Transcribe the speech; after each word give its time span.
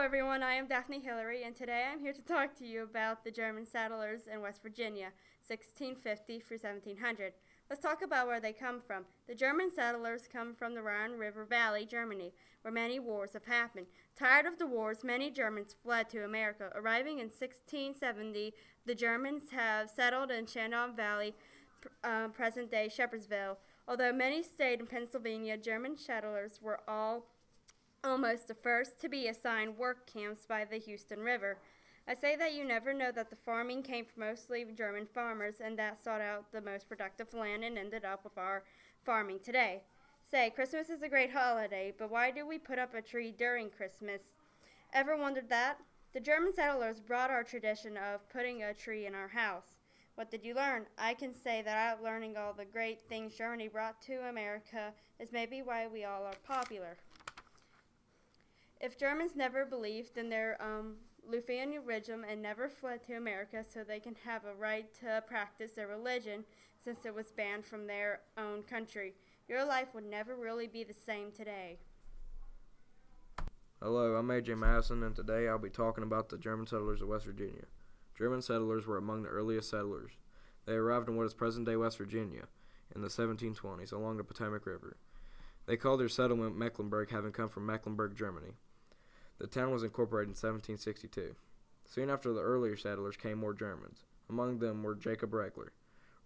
everyone. 0.00 0.42
I 0.42 0.54
am 0.54 0.66
Daphne 0.66 0.98
Hillary, 0.98 1.42
and 1.42 1.54
today 1.54 1.84
I'm 1.92 2.00
here 2.00 2.14
to 2.14 2.22
talk 2.22 2.56
to 2.56 2.66
you 2.66 2.82
about 2.82 3.22
the 3.22 3.30
German 3.30 3.66
settlers 3.66 4.22
in 4.32 4.40
West 4.40 4.62
Virginia, 4.62 5.12
1650 5.46 6.40
through 6.40 6.56
1700. 6.56 7.34
Let's 7.68 7.82
talk 7.82 8.00
about 8.00 8.26
where 8.26 8.40
they 8.40 8.54
come 8.54 8.80
from. 8.80 9.04
The 9.28 9.34
German 9.34 9.70
settlers 9.70 10.22
come 10.32 10.54
from 10.54 10.74
the 10.74 10.80
Rhine 10.80 11.18
River 11.18 11.44
Valley, 11.44 11.84
Germany, 11.84 12.32
where 12.62 12.72
many 12.72 12.98
wars 12.98 13.34
have 13.34 13.44
happened. 13.44 13.88
Tired 14.18 14.46
of 14.46 14.58
the 14.58 14.66
wars, 14.66 15.04
many 15.04 15.30
Germans 15.30 15.76
fled 15.82 16.08
to 16.10 16.24
America. 16.24 16.70
Arriving 16.74 17.18
in 17.18 17.26
1670, 17.26 18.54
the 18.86 18.94
Germans 18.94 19.50
have 19.52 19.90
settled 19.90 20.30
in 20.30 20.46
Shenandoah 20.46 20.96
Valley, 20.96 21.34
uh, 22.04 22.28
present 22.28 22.70
day 22.70 22.88
Shepherdsville. 22.90 23.58
Although 23.86 24.14
many 24.14 24.42
stayed 24.42 24.80
in 24.80 24.86
Pennsylvania, 24.86 25.58
German 25.58 25.98
settlers 25.98 26.58
were 26.62 26.80
all 26.88 27.26
almost 28.10 28.48
the 28.48 28.54
first 28.54 29.00
to 29.00 29.08
be 29.08 29.28
assigned 29.28 29.78
work 29.78 30.04
camps 30.12 30.44
by 30.44 30.64
the 30.64 30.80
Hudson 30.80 31.20
River. 31.20 31.58
I 32.08 32.14
say 32.14 32.34
that 32.34 32.54
you 32.54 32.64
never 32.64 32.92
know 32.92 33.12
that 33.12 33.30
the 33.30 33.36
farming 33.36 33.84
came 33.84 34.04
from 34.04 34.24
mostly 34.24 34.66
German 34.76 35.06
farmers 35.14 35.60
and 35.64 35.78
that 35.78 36.02
sought 36.02 36.20
out 36.20 36.50
the 36.50 36.60
most 36.60 36.88
productive 36.88 37.32
land 37.32 37.62
and 37.62 37.78
ended 37.78 38.04
up 38.04 38.24
with 38.24 38.36
our 38.36 38.64
farming 39.04 39.38
today. 39.44 39.82
Say, 40.28 40.50
Christmas 40.50 40.90
is 40.90 41.02
a 41.02 41.08
great 41.08 41.30
holiday, 41.30 41.94
but 41.96 42.10
why 42.10 42.32
do 42.32 42.44
we 42.44 42.58
put 42.58 42.80
up 42.80 42.94
a 42.94 43.00
tree 43.00 43.32
during 43.36 43.70
Christmas? 43.70 44.22
Ever 44.92 45.16
wondered 45.16 45.48
that? 45.48 45.78
The 46.12 46.18
German 46.18 46.52
settlers 46.52 46.98
brought 46.98 47.30
our 47.30 47.44
tradition 47.44 47.96
of 47.96 48.28
putting 48.28 48.64
a 48.64 48.74
tree 48.74 49.06
in 49.06 49.14
our 49.14 49.28
house. 49.28 49.78
What 50.16 50.32
did 50.32 50.44
you 50.44 50.56
learn? 50.56 50.86
I 50.98 51.14
can 51.14 51.32
say 51.32 51.62
that 51.62 51.76
out 51.76 52.02
learning 52.02 52.36
all 52.36 52.54
the 52.54 52.64
great 52.64 53.02
things 53.08 53.36
Germany 53.36 53.68
brought 53.68 54.02
to 54.02 54.28
America 54.28 54.92
is 55.20 55.30
maybe 55.30 55.62
why 55.62 55.86
we 55.86 56.04
all 56.04 56.24
are 56.24 56.34
popular. 56.44 56.96
If 58.80 58.96
Germans 58.96 59.36
never 59.36 59.66
believed 59.66 60.16
in 60.16 60.30
their 60.30 60.56
um, 60.62 60.94
Lutheranism 61.28 62.24
and 62.24 62.40
never 62.40 62.70
fled 62.70 63.02
to 63.06 63.14
America 63.14 63.62
so 63.62 63.84
they 63.84 64.00
can 64.00 64.16
have 64.24 64.46
a 64.46 64.54
right 64.54 64.86
to 65.00 65.22
practice 65.26 65.72
their 65.72 65.86
religion 65.86 66.44
since 66.82 67.04
it 67.04 67.14
was 67.14 67.30
banned 67.30 67.66
from 67.66 67.86
their 67.86 68.20
own 68.38 68.62
country, 68.62 69.12
your 69.48 69.66
life 69.66 69.88
would 69.94 70.06
never 70.06 70.34
really 70.34 70.66
be 70.66 70.82
the 70.82 70.94
same 70.94 71.30
today. 71.30 71.78
Hello, 73.82 74.14
I'm 74.14 74.28
AJ 74.28 74.58
Madison, 74.58 75.02
and 75.02 75.14
today 75.14 75.46
I'll 75.46 75.58
be 75.58 75.68
talking 75.68 76.04
about 76.04 76.30
the 76.30 76.38
German 76.38 76.66
settlers 76.66 77.02
of 77.02 77.08
West 77.08 77.26
Virginia. 77.26 77.64
German 78.16 78.40
settlers 78.40 78.86
were 78.86 78.96
among 78.96 79.22
the 79.22 79.28
earliest 79.28 79.68
settlers. 79.68 80.12
They 80.64 80.72
arrived 80.72 81.08
in 81.08 81.16
what 81.16 81.26
is 81.26 81.34
present 81.34 81.66
day 81.66 81.76
West 81.76 81.98
Virginia 81.98 82.44
in 82.94 83.02
the 83.02 83.08
1720s 83.08 83.92
along 83.92 84.16
the 84.16 84.24
Potomac 84.24 84.64
River. 84.64 84.96
They 85.66 85.76
called 85.76 86.00
their 86.00 86.08
settlement 86.08 86.56
Mecklenburg, 86.56 87.10
having 87.10 87.32
come 87.32 87.50
from 87.50 87.66
Mecklenburg, 87.66 88.16
Germany. 88.16 88.54
The 89.40 89.46
town 89.46 89.72
was 89.72 89.82
incorporated 89.82 90.28
in 90.28 90.32
1762. 90.32 91.34
Soon 91.86 92.10
after 92.10 92.32
the 92.32 92.42
earlier 92.42 92.76
settlers 92.76 93.16
came 93.16 93.38
more 93.38 93.54
Germans. 93.54 94.04
Among 94.28 94.58
them 94.58 94.82
were 94.82 94.94
Jacob 94.94 95.32
Regler. 95.32 95.72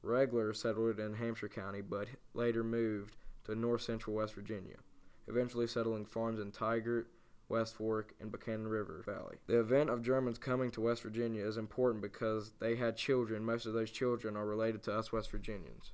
Regler 0.02 0.52
settled 0.52 0.98
in 0.98 1.14
Hampshire 1.14 1.48
County, 1.48 1.80
but 1.80 2.08
later 2.34 2.64
moved 2.64 3.14
to 3.44 3.54
north 3.54 3.82
central 3.82 4.16
West 4.16 4.34
Virginia, 4.34 4.76
eventually 5.28 5.68
settling 5.68 6.04
farms 6.04 6.40
in 6.40 6.50
Tygart, 6.50 7.06
West 7.48 7.76
Fork, 7.76 8.14
and 8.20 8.32
Buckhannon 8.32 8.68
River 8.68 9.02
Valley. 9.06 9.36
The 9.46 9.60
event 9.60 9.90
of 9.90 10.02
Germans 10.02 10.38
coming 10.38 10.72
to 10.72 10.80
West 10.80 11.02
Virginia 11.02 11.46
is 11.46 11.56
important 11.56 12.02
because 12.02 12.52
they 12.58 12.74
had 12.74 12.96
children. 12.96 13.44
Most 13.44 13.64
of 13.64 13.74
those 13.74 13.92
children 13.92 14.36
are 14.36 14.46
related 14.46 14.82
to 14.84 14.92
us 14.92 15.12
West 15.12 15.30
Virginians. 15.30 15.92